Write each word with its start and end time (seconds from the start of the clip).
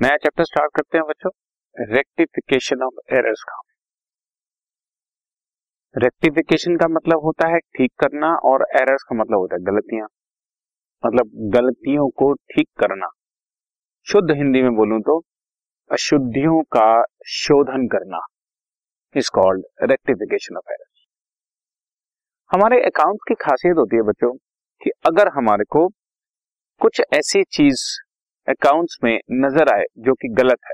नया 0.00 0.16
chapter 0.16 0.44
start 0.44 0.70
करते 0.74 0.98
हैं 0.98 1.04
बच्चों। 1.06 1.30
रेक्टिफिकेशन 1.76 2.82
ऑफ़ 2.82 3.14
एरर्स 3.14 3.42
का। 3.42 3.60
रेक्टिफिकेशन 5.94 6.76
का 6.76 6.88
मतलब 6.88 7.24
होता 7.24 7.48
है 7.48 7.58
ठीक 7.58 7.92
करना 8.00 8.28
और 8.50 8.66
एरर्स 8.76 9.02
का 9.02 9.16
मतलब 9.16 9.38
होता 9.38 9.54
है 9.54 9.62
गलतियाँ। 9.62 10.06
मतलब 11.06 11.30
गलतियों 11.54 12.08
को 12.08 12.32
ठीक 12.34 12.68
करना। 12.78 13.08
शुद्ध 14.06 14.30
हिंदी 14.30 14.62
में 14.62 14.74
बोलूँ 14.76 15.00
तो 15.00 15.18
अशुद्धियों 15.90 16.62
का 16.62 16.88
शोधन 17.26 17.86
करना। 17.88 18.26
Is 19.14 19.30
called 19.34 19.90
rectification 19.90 20.56
of 20.56 20.72
errors 20.72 21.06
हमारे 22.50 22.82
अकाउंट 22.82 23.20
की 23.28 23.34
खासियत 23.34 23.76
होती 23.76 23.96
है 23.96 24.02
बच्चों 24.02 24.36
कि 24.80 24.90
अगर 25.06 25.28
हमारे 25.28 25.64
को 25.64 25.88
कुछ 26.80 27.02
ऐसी 27.14 27.42
चीज़ 27.42 28.07
अकाउंट्स 28.48 28.98
में 29.04 29.18
नज़र 29.32 29.74
आए, 29.74 29.84
जो 29.98 30.14
कि 30.14 30.28
गलत 30.28 30.58
है। 30.66 30.72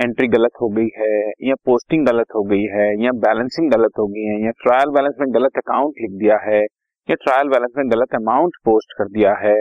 एंट्री 0.00 0.26
गलत 0.28 0.50
हो 0.62 0.68
गई 0.68 0.88
है, 0.98 1.32
या 1.42 1.54
पोस्टिंग 1.64 2.06
गलत 2.06 2.26
हो 2.34 2.42
गई 2.42 2.64
है, 2.72 2.86
या 3.04 3.10
बैलेंसिंग 3.18 3.70
गलत 3.70 3.98
हो 3.98 4.06
गई 4.06 4.22
है, 4.22 4.44
या 4.44 4.50
ट्रायल 4.62 4.90
बैलेंस 4.90 5.14
में 5.20 5.34
गलत 5.34 5.58
अकाउंट 5.58 5.94
लिख 6.00 6.10
दिया 6.10 6.38
है, 6.44 6.60
या 7.08 7.14
ट्रायल 7.14 7.48
बैलेंस 7.48 7.72
में 7.78 7.90
गलत 7.90 8.14
अमाउंट 8.14 8.56
पोस्ट 8.64 8.92
कर 8.98 9.08
दिया 9.08 9.34
है, 9.34 9.54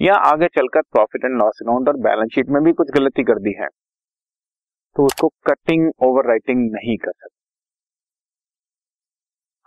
या 0.00 0.14
आगे 0.14 0.46
चलकर 0.48 0.82
प्रॉफिट 0.92 1.24
एंड 1.24 1.38
लॉस 1.38 1.58
अकाउंट 1.62 1.88
और 1.88 1.96
बैलेंस 1.96 2.30
शीट 2.34 2.48
में 2.48 2.62
भी 2.64 2.72
कुछ 2.72 2.90
गलती 2.90 3.22
कर 3.22 3.38
दी 3.38 3.54
है। 3.60 3.68
तो 4.96 5.04
उसको 5.06 5.28
कटिंग 5.46 5.90
ओवर 6.02 6.28
राइटिंग 6.28 6.70
नहीं 6.72 6.96
कर 6.96 7.12
सकते। 7.12 7.38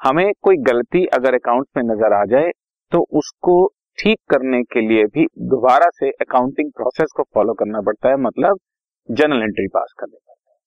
हमें 0.01 0.31
कोई 0.41 0.57
गलती 0.63 1.05
अगर 1.05 1.33
अकाउंट 1.33 1.67
में 1.77 1.83
नज़र 1.83 2.13
आ 2.13 2.23
जाए 2.25 2.51
तो 2.91 2.99
उसको 3.11 3.55
ठीक 3.97 4.17
करने 4.29 4.61
के 4.65 4.81
लिए 4.81 5.05
भी 5.07 5.25
दोबारा 5.49 5.89
से 5.93 6.09
अकाउंटिंग 6.21 6.71
प्रोसेस 6.71 7.11
को 7.15 7.23
फॉलो 7.33 7.53
करना 7.55 7.81
पड़ता 7.81 8.09
है 8.09 8.15
मतलब 8.19 8.59
जनरल 9.09 9.43
एंट्री 9.43 9.67
पास 9.69 9.93
करनी 9.99 10.15
पड़ता 10.15 10.51
है। 10.51 10.57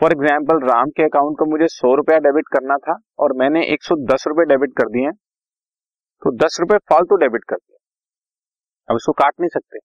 फॉर 0.00 0.12
एग्ज़ाम्पल 0.12 0.66
राम 0.68 0.90
के 0.90 1.04
अकाउंट 1.04 1.38
को 1.38 1.46
मुझे 1.46 1.66
सौ 1.70 1.94
रुपया 1.94 2.18
डेबिट 2.20 2.48
करना 2.52 2.76
था 2.78 2.96
और 3.18 3.32
मैंने 3.38 3.64
एक 3.68 3.82
सौ 3.84 3.96
दस 4.06 4.24
रुपए 4.28 4.44
डेबिट 4.46 4.72
कर 4.78 4.88
दिए 4.90 5.10
तो 6.22 6.30
दस 6.36 6.56
रुपए 6.60 6.78
फालतू 6.90 7.16
डेबिट 7.18 7.44
कर 7.48 7.56
दिया 7.56 7.78
अब 8.88 8.96
इसको 8.96 9.12
काट 9.14 9.32
नहीं 9.40 9.48
सकते। 9.50 9.78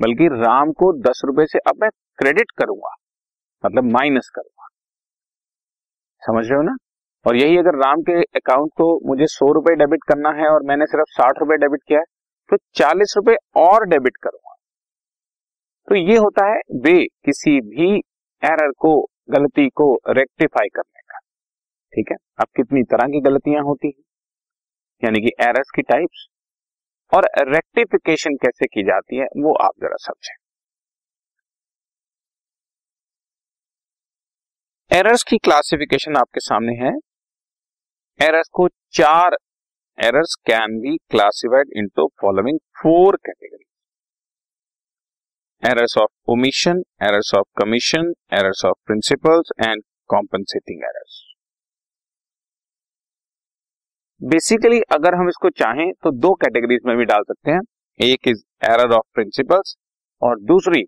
बल्कि 0.00 0.28
राम 0.34 0.72
को 0.74 0.92
दस 1.00 1.20
रुपए 1.26 1.46
से 1.46 1.58
अब 1.68 1.82
मैं 1.82 1.90
क्रेडिट 2.18 2.50
करूँगा 2.58 2.94
मतलब 3.64 3.92
माइनस 3.92 4.30
करूँगा। 4.34 4.68
समझ 6.22 6.44
रहे 6.46 6.56
हो 6.56 6.62
ना? 6.62 6.76
और 7.26 7.36
यही 7.36 7.58
अगर 7.58 7.76
राम 7.76 8.02
के 8.02 8.22
अकाउंट 8.22 8.70
को 8.76 8.86
मुझे 9.08 9.26
सौ 9.26 9.52
रुपए 9.52 9.74
डेबिट 9.74 10.04
करना 10.08 10.30
है 10.30 10.48
और 10.48 10.62
मैंने 10.62 10.86
सिर्फ़ 10.86 11.10
साठ 11.10 11.38
रुपए 11.40 11.56
डेबिट 11.56 11.82
किया 11.88 11.98
है 11.98 12.04
तो 12.50 12.56
चालीस 12.74 13.14
रुपए 13.16 13.34
और 13.56 13.86
डेबिट 13.86 14.16
करूँगा। 14.16 14.54
तो 15.88 15.94
ये 15.94 16.16
होता 16.16 16.46
है 16.46 16.60
वे 16.80 17.04
किसी 17.24 17.60
भी 17.60 17.96
एरर 18.42 18.70
को, 18.78 19.00
गलती 19.30 19.68
को 19.68 19.94
रेक्टिफाई 20.08 20.68
करने 20.68 21.00
का। 21.00 21.18
ठीक 21.92 22.10
है? 22.10 22.16
अब 22.40 22.46
कितनी 22.56 22.82
तरह 22.82 23.06
की 23.06 23.20
गलतियाँ 23.20 23.62
होती 23.62 23.88
हैं? 23.88 24.02
यानी 25.02 25.20
कि 25.20 25.30
एरर्स 25.40 25.70
की 25.70 25.82
टाइप्स 25.82 26.26
और 27.12 27.28
रेक्टिफिकेशन 27.48 28.34
कैसे 28.34 28.66
की 28.66 28.82
जाती 28.82 29.16
है, 29.16 29.24
वो 29.24 29.54
आप 29.54 29.72
जरा 29.82 29.96
समझें। 30.00 30.34
एरर्स 34.90 35.22
की 35.22 35.38
क्लासिफिकेशन 35.38 36.16
आपके 36.16 36.40
सामने 36.40 36.72
है। 36.76 36.92
एरर्स 38.20 38.48
को 38.52 38.66
चार 38.94 39.34
errors 39.98 40.34
can 40.46 40.78
be 40.80 40.96
classified 41.10 41.70
into 41.76 42.06
following 42.20 42.58
four 42.82 43.16
category 43.16 43.64
errors 45.62 45.96
of 45.98 46.10
omission 46.32 46.82
errors 47.02 47.34
of 47.34 47.46
commission 47.56 48.12
errors 48.32 48.64
of 48.64 48.78
principles 48.86 49.50
and 49.60 49.82
compensating 50.10 50.84
errors 50.84 51.20
basically 54.20 54.80
अगर 54.92 55.14
हम 55.14 55.28
इसको 55.28 55.50
चाहें 55.58 55.90
तो 56.02 56.10
दो 56.20 56.34
कैटेगरीज 56.34 56.80
में 56.86 56.96
भी 56.96 57.04
डाल 57.04 57.22
सकते 57.22 57.50
हैं। 57.50 57.60
एक 58.00 58.28
इज़ 58.28 58.42
एरर 58.64 58.92
ऑफ़ 58.94 59.06
प्रिंसिपल्स 59.14 59.76
और 60.22 60.40
दूसरी 60.44 60.82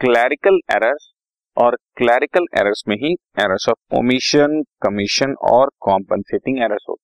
क्लैरिकल 0.00 0.60
एरर्स 0.72 1.12
और 1.56 1.76
क्लैरिकल 1.96 2.46
एरर्स 2.58 2.82
में 2.88 2.96
ही 2.96 3.12
एरर्स 3.40 3.68
ऑफ़ 3.68 3.96
ओमिशन 3.98 4.62
कमीशन 4.82 5.34
और 5.50 5.70
कॉम्पनसेटिंग 5.80 6.58
एरर्स 6.58 6.84
होती 6.88 7.02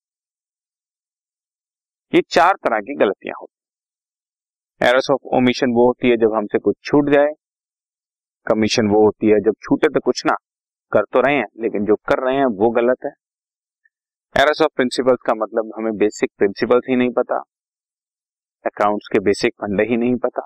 ये 2.12 2.22
चार 2.30 2.54
तरह 2.64 2.80
की 2.80 2.94
गलतियाँ 2.94 3.34
होती 3.40 4.88
एरर्स 4.88 5.10
ऑफ़ 5.10 5.36
ओमिशन 5.36 5.72
वो 5.74 5.86
होती 5.86 6.10
है 6.10 6.16
जब 6.16 6.34
हमसे 6.34 6.58
कुछ 6.58 6.76
छूट 6.84 7.10
जाए 7.10 7.32
कमीशन 8.46 8.88
वो 8.88 9.04
होती 9.04 9.30
है 9.30 9.40
जब 9.40 9.54
छूटे 9.62 9.88
तो 9.88 10.00
कुछ 10.00 10.22
ना, 10.26 10.34
कर 10.92 11.02
तो 11.12 11.20
रहे 11.20 11.34
हैं, 11.36 11.46
लेकिन 11.60 11.84
जो 11.84 11.94
कर 12.08 12.22
रहे 12.24 12.36
हैं 12.36 12.46
वो 12.58 12.70
गलत 12.70 13.04
है। 13.04 13.10
एरर्स 14.34 14.62
ऑफ़ 14.62 14.70
प्रिंसिपल्स 14.76 15.18
का 15.26 15.34
मतलब 15.34 15.72
हमें 15.76 15.96
बेसिक 15.96 16.30
प्रिंसिपल्स 16.38 16.88
ही 16.88 16.96
नहीं 16.96 17.10
पता 17.10 17.38
अकाउंट्स 18.64 19.08
के 19.12 19.18
बेसिक 19.20 19.54
फंडे 19.62 19.82
ही 19.82 19.96
नहीं 19.96 20.16
पता। 20.16 20.42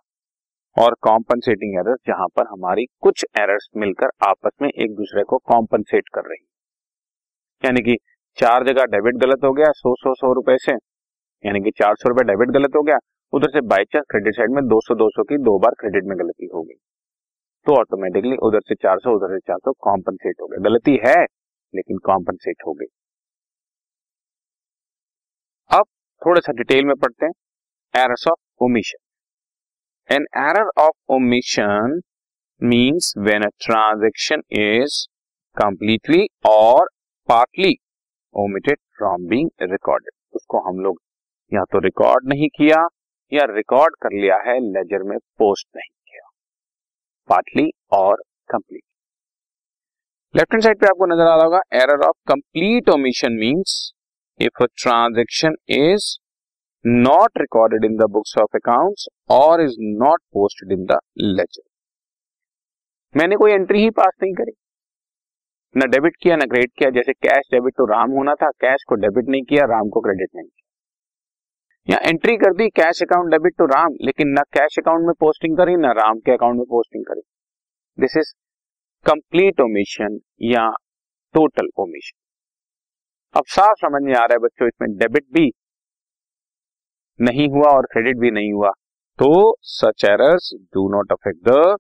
और 0.76 0.94
कॉम्पनसेटिंग 1.00 1.78
एरर्स 1.78 2.00
जहाँ 2.06 2.26
पर 2.36 2.46
हमारी 2.46 2.86
कुछ 3.00 3.24
एरर्स 3.40 3.68
मिलकर 3.76 4.10
आपस 4.28 4.50
में 4.62 4.68
एक 4.68 4.94
दूसरे 4.94 5.22
को 5.24 5.38
कॉम्पनसेट 5.44 6.08
कर 6.14 6.28
रही 6.28 6.44
यानी 7.62 7.80
कि 7.80 7.96
चार 8.38 8.64
जगह 8.64 8.84
डेबिट 8.84 9.16
गलत 9.16 9.44
हो 9.44 9.52
गया 9.52 9.70
सौ 9.72 9.94
सौ 9.94 10.14
सौ 10.14 10.32
रुपए 10.32 10.56
से, 10.58 10.72
यानी 11.44 11.60
कि 11.60 11.70
चार 11.70 11.94
सौ 11.94 12.08
रुपए 12.08 12.24
डेबिट 12.24 12.50
गलत 12.50 12.76
हो 12.76 12.82
गया, 12.82 12.98
उधर 13.32 13.50
से 13.50 13.60
बाई 13.66 13.84
चांस 13.84 14.04
क्रेडिट 14.10 14.34
साइड 14.34 14.50
में 14.50 14.62
दो 14.64 14.80
सौ 14.80 14.94
दो 14.94 15.08
सौ 15.10 15.22
की 15.22 15.38
दो 15.38 15.58
बार 15.58 15.74
क्रेडिट 15.80 16.04
में 16.04 16.18
गलती 16.18 16.46
हो 16.54 16.62
गई। 16.62 16.74
तो 17.66 17.76
ऑटोमेटिकली 17.80 18.36
उधर 18.42 18.60
से 18.60 18.74
चार 18.74 18.98
सौ, 18.98 19.10
उधर 19.10 19.34
से 19.34 19.38
चार 19.38 19.58
सौ 19.58 19.72
कॉम्पनसेट 19.80 20.40
हो 20.40 20.46
गया। 20.46 20.60
गलती 20.70 20.98
है, 21.06 21.14
लेकिन 21.74 21.98
कॉम्पनसेट 22.04 22.62
हो 22.66 22.72
गई। 22.72 22.86
अब 25.70 25.86
थोड़ा 26.22 26.40
सा 26.40 26.52
डिटेल 26.52 26.84
में 26.84 26.94
पढ़ते 26.96 27.26
हैं। 27.26 27.32
Errors 27.94 28.28
of 28.28 28.64
omission 28.64 29.03
An 30.10 30.24
error 30.38 30.68
of 30.78 31.12
omission 31.12 32.00
means 32.60 33.12
when 33.18 33.42
a 33.42 33.48
transaction 33.64 34.42
is 34.52 34.96
completely 35.56 36.18
और 36.46 36.88
partly 37.28 37.72
omitted 38.34 38.78
from 38.98 39.24
being 39.30 39.48
recorded 39.62 40.10
उसको 40.34 40.60
हम 40.68 40.80
लोग 40.80 40.98
या 41.52 41.62
तो 41.72 41.78
रिकॉर्ड 41.78 42.28
नहीं 42.28 42.48
किया 42.56 42.86
या 43.32 43.44
रिकॉर्ड 43.50 43.94
कर 44.02 44.18
लिया 44.20 44.36
है 44.46 44.58
लेजर 44.62 45.02
में 45.02 45.16
पोस्ट 45.38 45.66
नहीं 45.76 45.90
किया। 45.90 46.28
पार्टली 47.28 47.70
और 47.92 48.22
कंप्लीट 48.50 48.82
लेफ़्ट 50.34 50.52
हैंड 50.52 50.62
साइड 50.64 50.80
पे 50.80 50.86
आपको 50.86 51.06
नज़र 51.06 51.30
आ 51.30 51.34
रहा 51.34 51.44
होगा 51.44 51.60
error 51.82 52.06
of 52.06 52.16
complete 52.28 52.88
omission 52.90 53.38
means 53.40 53.80
if 54.40 54.62
a 54.62 54.66
transaction 54.82 55.56
is 55.78 56.14
not 56.84 57.38
recorded 57.38 57.84
in 57.84 57.96
the 57.96 58.08
books 58.10 58.34
of 58.38 58.56
accounts 58.56 59.06
और 59.30 59.60
is 59.62 59.76
not 60.02 60.20
posted 60.34 60.72
in 60.72 60.84
the 60.84 60.98
ledger 61.18 61.62
मैंने 63.14 63.36
कोई 63.36 63.52
एंट्री 63.52 63.82
ही 63.82 63.90
पास 63.90 64.12
नहीं 64.22 64.32
करी। 64.34 64.52
ना 65.74 65.86
डेबिट 65.86 66.16
किया, 66.22 66.36
ना 66.36 66.44
क्रेडिट 66.46 66.70
किया। 66.78 66.90
जैसे 66.90 67.12
कैश 67.12 67.48
डेबिट 67.52 67.74
तो 67.76 67.84
राम 67.86 68.10
होना 68.10 68.34
था 68.34 68.50
कैश 68.60 68.84
को 68.88 68.94
डेबिट 68.96 69.28
नहीं 69.28 69.42
किया, 69.42 69.64
राम 69.66 69.88
को 69.88 70.00
क्रेडिट 70.00 70.28
नहीं 70.36 70.46
किया। 70.46 71.94
या 71.94 72.08
एंट्री 72.08 72.36
कर 72.36 72.54
दी 72.54 72.68
cash 72.72 73.02
account 73.02 73.30
debit 73.30 73.56
to 73.58 73.66
Ram, 73.66 73.96
लेकिन 74.02 74.28
ना 74.30 74.42
कैश 74.52 74.78
अकाउंट 74.78 75.06
में 75.06 75.14
पोस्टिंग 75.20 75.56
करी, 75.56 75.76
ना 75.76 75.92
राम 75.94 76.18
के 76.18 76.32
अकाउंट 76.32 76.56
में 76.56 76.64
पोस्टिंग 76.70 77.04
करी। 77.04 77.22
दिस 77.98 78.16
इज़ 78.16 78.32
कंप्लीट 79.06 79.60
ओमिशन 79.60 80.18
या 80.42 80.68
टोटल 81.34 81.68
ओमिशन 81.78 82.18
अब 83.34 83.44
साफ़ 83.48 83.76
समझ 83.78 84.02
में 84.02 84.14
आ 84.14 84.18
रहा 84.18 84.32
है 84.32 84.38
बच्चों, 84.38 84.66
इसमें 84.68 84.96
डेबिट 84.98 85.24
भी 85.32 85.50
नहीं 87.20 87.48
हुआ 87.48 87.70
और 87.70 87.86
क्रेडिट 87.92 88.16
भी 88.18 88.30
नहीं 88.30 88.52
हुआ। 88.52 88.70
तो 89.18 89.56
such 89.70 90.04
errors 90.04 90.50
do 90.74 90.88
not 90.92 91.12
affect 91.12 91.38
the 91.48 91.76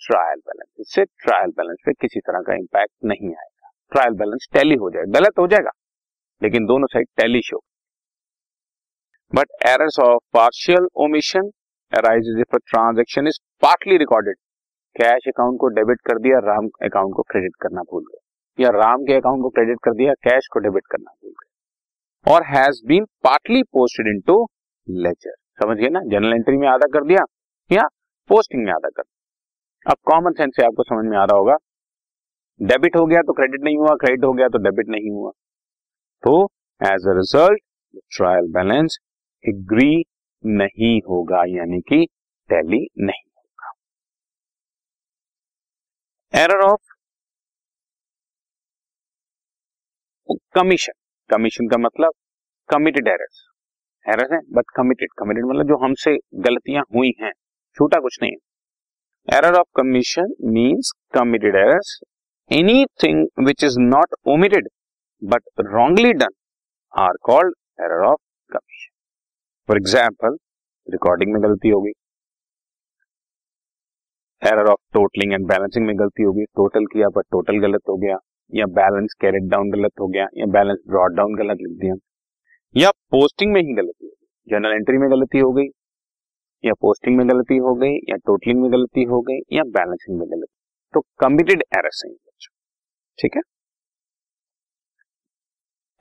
trial 0.00 0.38
balance 0.38 0.68
इससे 0.80 1.04
ट्रायल 1.04 1.50
बैलेंस 1.58 1.78
पे 1.86 1.92
किसी 1.92 2.20
तरह 2.20 2.40
का 2.46 2.54
इंपैक्ट 2.54 2.92
नहीं 3.04 3.28
आएगा। 3.28 3.70
ट्रायल 3.92 4.14
बैलेंस 4.18 4.48
टैली 4.54 4.74
हो 4.76 4.90
जाएगा 4.90 5.18
गलत 5.18 5.38
हो 5.38 5.46
जाएगा। 5.46 5.70
लेकिन 6.42 6.66
दोनों 6.66 6.86
side 6.86 7.06
tally 7.16 7.40
show 7.42 7.58
but 9.32 9.52
errors 9.68 9.98
of 10.00 10.22
partial 10.34 10.88
omission 11.04 11.50
arises 11.92 12.40
if 12.40 12.56
transaction 12.56 13.26
is 13.26 13.38
partly 13.62 13.96
recorded 13.98 14.36
cash 14.96 15.28
account 15.28 15.58
को 15.60 15.68
डेबिट 15.76 16.00
कर 16.06 16.18
दिया 16.18 16.38
राम 16.44 16.68
अकाउंट 16.84 17.14
को 17.16 17.22
क्रेडिट 17.30 17.56
करना 17.62 17.82
भूल 17.90 18.02
गया 18.02 18.64
या 18.64 18.70
राम 18.72 19.04
के 19.04 19.14
अकाउंट 19.14 19.42
को 19.42 19.48
क्रेडिट 19.50 19.78
कर 19.84 19.94
दिया 19.94 20.12
कैश 20.24 20.48
को 20.52 20.60
डेबिट 20.60 20.86
करना 20.90 21.12
भूल 21.12 21.32
गया 21.32 22.34
और 22.34 22.44
has 22.46 22.80
been 22.88 23.04
partly 23.24 23.62
posted 23.72 24.08
into 24.08 24.36
ledger. 24.88 25.34
समझिए 25.58 25.88
ना? 25.88 26.00
जनरल 26.02 26.34
एंट्री 26.34 26.56
में 26.56 26.68
आधा 26.68 26.86
कर 26.94 27.04
दिया 27.04 27.24
या 27.70 27.82
पोस्टिंग 28.30 28.64
में 28.64 28.72
आधा 28.72 28.88
कर 28.88 29.02
दिया। 29.02 29.12
अब 29.86 29.96
कॉमन 30.04 30.32
सेंस 30.32 30.52
से 30.56 30.64
आपको 30.64 30.82
समझ 30.84 31.04
में 31.06 31.16
आ 31.18 31.24
रहा 31.24 31.36
होगा 31.38 31.56
डेबिट 32.60 32.96
हो 32.96 33.04
गया 33.06 33.20
तो 33.22 33.32
क्रेडिट 33.32 33.62
नहीं 33.64 33.76
हुआ 33.76 33.94
क्रेडिट 33.96 34.24
हो 34.24 34.32
गया 34.32 34.48
तो 34.48 34.58
डेबिट 34.64 34.88
नहीं 34.88 35.10
हुआ। 35.10 35.30
तो 36.22 36.44
as 36.80 37.06
a 37.08 37.14
result 37.16 37.62
trial 38.16 38.50
balance 38.52 38.98
agree 39.44 40.04
नहीं 40.44 41.00
होगा, 41.02 41.42
यानी 41.48 41.80
कि 41.82 42.06
टैली 42.50 42.86
नहीं 43.00 43.22
होगा। 43.26 43.72
एरर 46.34 46.64
ऑफ़ 46.64 46.92
कमीशन 50.54 50.92
कमीशन 51.30 51.68
का 51.68 51.78
मतलब 51.78 52.12
कमिटेड 52.68 53.08
एरर्स 53.08 53.46
एरर्स 54.06 54.32
है 54.32 54.38
बट 54.54 54.70
कमिटेड 54.76 55.08
कमिटेड 55.18 55.44
मतलब 55.44 55.68
जो 55.68 55.76
हमसे 55.84 56.16
गलतियाँ 56.40 56.82
हुई 56.94 57.12
हैं, 57.20 57.32
छोटा 57.76 58.00
कुछ 58.00 58.18
नहीं 58.22 58.32
error 59.28 59.58
of 59.58 59.66
commission 59.76 60.34
means 60.52 60.92
committed 61.14 61.56
errors 61.56 61.98
anything 62.50 63.26
which 63.46 63.64
is 63.64 63.78
not 63.80 64.14
omitted 64.28 64.68
but 65.22 65.66
wrongly 65.66 66.12
done 66.14 66.34
are 66.94 67.16
called 67.24 67.54
error 67.80 68.04
of 68.06 68.20
commission 68.50 68.92
for 69.68 69.76
example 69.76 70.36
recording 70.86 71.32
में 71.32 71.42
गलती 71.42 71.68
होगी। 71.68 71.92
Error 74.42 74.70
of 74.70 74.80
totalling 74.94 75.32
and 75.32 75.46
balancing 75.48 75.86
में 75.86 75.98
गलती 75.98 76.22
होगी। 76.22 76.44
टोटल 76.56 76.86
किया 76.86 77.08
पर 77.08 77.22
टोटल 77.32 77.58
गलत 77.58 77.80
हो 77.88 77.96
गया, 77.96 78.16
या 78.52 78.66
बैलेंस 78.78 79.14
कैरेट 79.20 79.50
डाउन 79.50 79.70
गलत 79.70 80.00
हो 80.00 80.06
गया, 80.08 80.26
या 80.36 80.46
बैलेंस 80.52 80.78
ब्रॉड 80.88 81.16
डाउन 81.16 81.34
गलत 81.36 81.58
लिख 81.60 81.78
दिया। 81.80 81.94
या 82.74 82.90
पोस्टिंग 83.12 83.52
में 83.52 83.60
ही 83.60 83.74
गलती 83.74 84.06
हो 84.06 84.10
गई। 84.10 84.50
जर्नल 84.50 84.72
एंट्री 84.72 84.98
में 84.98 85.10
गलती 85.10 85.38
हो 85.38 85.50
गई, 85.52 85.66
या 86.64 86.72
पोस्टिंग 86.80 87.16
में 87.16 87.28
गलती 87.28 87.56
हो 87.58 87.74
गई, 87.74 87.94
या 88.10 88.16
टोटलिंग 88.26 88.60
में 88.62 88.70
गलती 88.72 89.02
हो 89.04 89.20
गई, 89.20 89.38
या 89.52 89.62
बैलेंसिंग 89.76 90.18
में 90.18 90.28
गलती। 90.30 90.52
तो 90.94 91.00
कमिटेड 91.20 91.62
एरर्स 91.76 92.02
हैं 92.06 92.14
ठीक 93.18 93.36
है? 93.36 93.40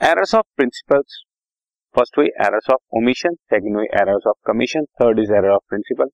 एरर्स 0.02 0.34
ऑफ़ 0.36 0.46
प्रिंसिपल्स 0.58 1.22
फ़र्स्ट 1.96 2.18
हुई 2.18 2.28
एरर्स 2.46 2.70
ऑफ़ 2.72 2.98
ओमिशन 2.98 3.36
सेकंड 3.52 3.76
हुई 3.76 3.86
errors 4.02 4.28
of 4.28 4.38
commission 4.48 4.86
third 5.02 5.20
is 5.20 5.34
error 5.34 5.50
of 5.50 5.64
principle 5.70 6.10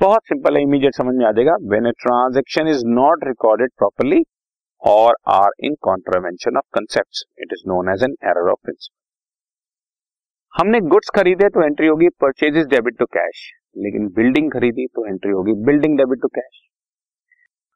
बहुत 0.00 0.26
सिंपल 0.28 0.56
है 0.56 0.62
इमीडिएट 0.62 0.94
समझ 0.94 1.14
में 1.16 1.24
आ 1.26 1.30
जाएगा। 1.32 1.54
When 1.64 1.86
a 1.86 1.90
transaction 1.98 2.68
is 2.68 2.84
not 2.88 3.24
recorded 3.26 3.70
properly 3.78 4.22
और 4.82 5.16
are 5.34 5.50
in 5.64 5.74
contravention 5.82 6.56
of 6.56 6.66
concept 6.74 7.24
it 7.42 7.52
is 7.52 7.62
known 7.68 7.92
as 7.94 8.02
an 8.04 8.16
error 8.24 8.50
of 8.52 8.60
principle 8.62 9.03
हमने 10.54 10.78
goods 10.82 11.08
खरीदे 11.14 11.48
तो 11.48 11.62
एंट्री 11.62 11.86
होगी 11.86 12.08
परचेजेस 12.20 12.66
डेबिट 12.66 12.96
टू 12.98 13.04
कैश 13.06 13.38
लेकिन 13.76 14.06
बिल्डिंग 14.16 14.50
खरीदी 14.52 14.86
तो 14.86 15.06
एंट्री 15.06 15.30
होगी 15.30 15.52
बिल्डिंग 15.64 15.96
डेबिट 15.98 16.20
टू 16.22 16.28
कैश 16.28 16.60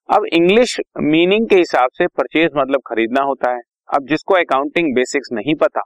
अब 0.09 0.27
इंग्लिश 0.33 0.79
मीनिंग 0.99 1.49
के 1.49 1.57
हिसाब 1.57 1.91
से 1.95 2.07
परचेज 2.19 2.51
मतलब 2.57 2.81
खरीदना 2.87 3.23
होता 3.23 3.51
है। 3.51 3.61
अब 3.89 4.07
जिसको 4.09 4.35
अकाउंटिंग 4.35 4.95
बेसिक्स 4.95 5.33
नहीं 5.33 5.55
पता 5.63 5.81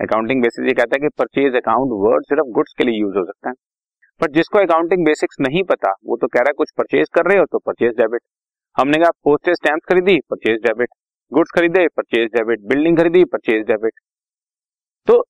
अकाउंटिंग 0.00 0.42
बेसिस 0.42 0.66
ये 0.66 0.74
कहता 0.74 0.96
है 0.96 1.00
कि 1.00 1.08
परचेज 1.18 1.56
अकाउंट 1.56 1.94
वर्ड 2.00 2.24
सिर्फ़ 2.24 2.50
गुड्स 2.56 2.74
के 2.78 2.84
लिए 2.84 3.00
यूज़ 3.00 3.16
हो 3.18 3.24
सकता 3.24 3.48
है। 3.48 3.54
बट 4.20 4.34
जिसको 4.34 4.58
अकाउंटिंग 4.58 5.04
बेसिक्स 5.06 5.40
नहीं 5.40 5.62
पता, 5.70 5.94
वो 6.04 6.16
तो 6.16 6.26
कह 6.26 6.40
रहा 6.40 6.48
है 6.48 6.54
कुछ 6.56 6.70
परचेज 6.78 7.08
कर 7.14 7.26
रहे 7.28 7.38
हो 7.38 7.44
तो 7.52 7.58
परचेज 7.60 7.94
डेबिट 8.00 8.22
हमने 8.76 8.98
कहा 8.98 9.10
पोस्टेज 9.24 9.56
स्टैंप 9.56 9.80
खरीदी 9.88 10.18
परचेज 10.30 10.60
डेबिट 10.66 10.88
गुड्स 11.32 11.56
खरीदे 11.56 11.86
परचेज 11.96 12.28
डेबिट 12.34 12.68
बिल्डिंग 12.68 12.98
खरीदी 12.98 13.24
परचेज 13.32 13.64
डेबिट 13.66 14.00
तो 15.08 15.22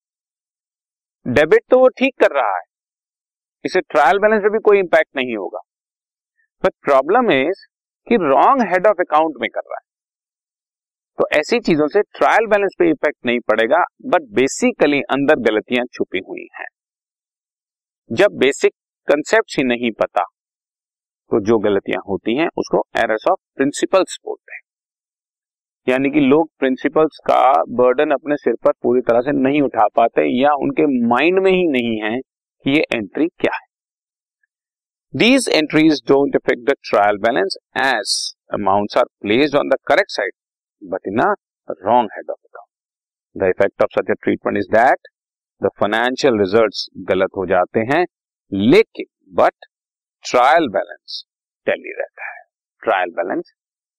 डेबिट 1.26 1.62
तो 1.70 1.78
वो 1.78 1.88
ठीक 1.88 2.14
कर 2.20 2.34
रहा 2.34 2.56
है। 2.56 2.62
इसे 3.64 3.80
ट्रायल 3.80 4.18
बैलेंस 4.18 4.42
पे 4.42 4.50
भी 4.50 4.58
कोई 4.58 4.78
इंपैक्ट 4.78 5.16
नहीं 5.16 5.36
होगा। 5.36 5.58
बट 6.64 6.72
प्रॉब्लम 6.84 7.30
इज़ 7.30 7.64
कि 8.06 8.16
रॉन्ग 8.16 8.62
हेड 8.62 8.86
ऑफ़ 8.86 9.00
अकाउंट 9.00 9.34
में 9.40 9.48
कर 9.50 9.60
रहा 9.60 9.78
है। 9.78 9.84
तो 11.18 11.26
ऐसी 11.38 11.60
चीज़ों 11.60 11.88
से 11.88 12.02
ट्रायल 12.02 12.46
बैलेंस 12.46 12.74
पे 12.78 12.90
इफ़ेक्ट 12.90 13.26
नहीं 13.26 13.40
पड़ेगा 13.40 13.82
बट 14.06 14.22
बेसिकली 14.32 15.00
अंदर 15.00 15.36
गलतियाँ 15.40 15.84
छुपी 15.92 16.20
हुई 16.28 16.48
हैं। 16.54 16.66
जब 18.10 18.38
बेसिक 18.38 18.72
कंसेप्ट 19.08 19.58
ही 19.58 19.64
नहीं 19.64 19.90
पता 19.90 20.24
तो 21.30 21.40
जो 21.40 21.58
गलतियाँ 21.58 22.02
होती 22.08 22.36
हैं, 22.36 22.48
उसको 22.56 22.84
एरर्स 22.96 23.26
ऑफ़ 23.30 23.38
प्रिंसिपल्स 23.56 24.18
बोलते 24.24 24.54
हैं। 24.54 24.55
यानी 25.88 26.10
कि 26.10 26.20
लोग 26.20 26.48
प्रिंसिपल्स 26.58 27.18
का 27.26 27.40
बर्डन 27.80 28.10
अपने 28.10 28.36
सिर 28.36 28.54
पर 28.64 28.72
पूरी 28.82 29.00
तरह 29.00 29.20
से 29.20 29.32
नहीं 29.32 29.60
उठा 29.62 29.86
पाते 29.96 30.24
या 30.40 30.52
उनके 30.62 30.86
माइंड 31.08 31.38
में 31.38 31.50
ही 31.52 31.66
नहीं 31.68 32.00
है 32.02 32.18
कि 32.18 32.70
ये 32.70 32.84
एंट्री 32.94 33.26
क्या 33.26 33.54
है 33.54 33.64
these 35.14 35.48
entries 35.48 36.02
don't 36.08 36.36
affect 36.36 36.70
the 36.70 36.74
trial 36.90 37.18
balance 37.18 37.56
as 37.76 38.16
amounts 38.54 38.96
are 38.98 39.04
placed 39.22 39.56
on 39.56 39.68
the 39.68 39.78
correct 39.88 40.10
side 40.10 40.32
but 40.82 41.06
in 41.06 41.20
a 41.20 41.34
wrong 41.84 42.08
head 42.14 42.28
of 42.28 42.38
account. 42.38 42.70
The 43.36 43.46
effect 43.46 43.80
of 43.80 43.88
such 43.94 44.08
a 44.08 44.16
treatment 44.24 44.58
is 44.58 44.68
that 44.68 44.98
the 45.60 45.70
financial 45.80 46.38
results 46.38 46.88
गलत 47.08 47.30
हो 47.36 47.46
जाते 47.46 47.80
हैं, 47.80 48.04
लेकिन 48.52 49.06
but 49.34 49.66
trial 50.24 50.68
balance 50.68 51.24
tally 51.66 51.92
रहता 52.00 52.28
है 52.30 52.42
trial 52.82 53.10
balance 53.10 53.52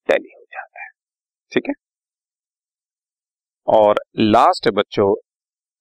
tally 0.09 0.36
ठीक 1.51 1.63
है? 1.69 1.73
और 3.67 3.95
लास्ट 4.17 4.65
है 4.65 4.71
बच्चों 4.71 5.13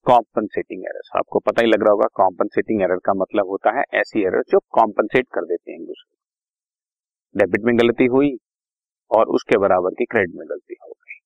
कॉम्पनसेटिंग 0.05 0.83
एरर्स 0.83 1.09
आपको 1.15 1.39
पता 1.39 1.61
ही 1.61 1.67
लग 1.67 1.81
रहा 1.81 1.91
होगा 1.91 2.07
कॉम्पनसेटिंग 2.13 2.81
एरर 2.81 2.97
का 3.05 3.13
मतलब 3.13 3.47
होता 3.47 3.77
है 3.77 3.83
ऐसी 3.93 4.21
एरर 4.21 4.43
जो 4.49 4.59
कॉम्पनसेट 4.71 5.27
कर 5.33 5.45
देते 5.45 5.71
हैं 5.71 5.85
दूसरे 5.85 6.17
डेबिट 7.35 7.61
में 7.65 7.77
गलती 7.79 8.05
हुई 8.05 8.31
और 9.11 9.27
उसके 9.27 9.57
बराबर 9.57 9.89
की 9.89 10.05
क्रेडिट 10.05 10.35
में 10.35 10.47
गलती 10.49 10.75
हो 10.83 10.87
गई। 10.87 11.19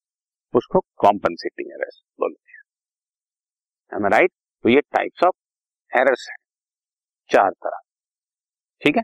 उसको 0.53 0.79
कॉम्पनसेटिंग 0.79 1.71
एरर्स 1.71 2.01
बोलते 2.19 2.51
हैं। 2.51 4.09
राइट 4.09 4.31
तो 4.63 4.69
ये 4.69 4.81
टाइप्स 4.81 5.23
ऑफ़ 5.23 5.35
एरर्स 5.93 6.27
हैं। 6.29 6.37
चार 7.29 7.51
तरह। 7.51 7.79
ठीक 8.81 8.97
है? 8.97 9.03